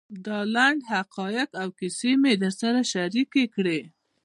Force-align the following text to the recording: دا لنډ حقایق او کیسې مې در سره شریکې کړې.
دا 0.25 0.37
لنډ 0.55 0.79
حقایق 0.93 1.49
او 1.61 1.69
کیسې 1.79 2.11
مې 2.21 2.33
در 2.41 2.53
سره 2.61 2.79
شریکې 2.93 3.45
کړې. 3.55 3.79